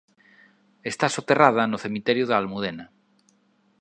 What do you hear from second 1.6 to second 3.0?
no Cemiterio da Almudena.